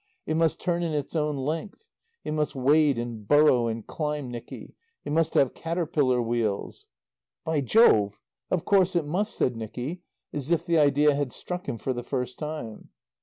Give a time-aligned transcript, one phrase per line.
[0.25, 1.85] It must turn in its own length.
[2.23, 4.73] It must wade and burrow and climb, Nicky.
[5.05, 6.87] It must have caterpillar wheels"
[7.45, 8.19] "By Jove,
[8.49, 10.01] of course it must," said Nicky,
[10.33, 12.89] as if the idea had struck him for the first time.